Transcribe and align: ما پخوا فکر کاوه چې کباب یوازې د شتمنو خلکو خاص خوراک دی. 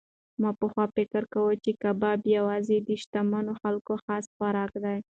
ما 0.41 0.51
پخوا 0.59 0.85
فکر 0.95 1.23
کاوه 1.33 1.53
چې 1.63 1.71
کباب 1.83 2.19
یوازې 2.37 2.77
د 2.87 2.89
شتمنو 3.01 3.53
خلکو 3.61 3.93
خاص 4.03 4.25
خوراک 4.35 4.71
دی. 4.83 4.97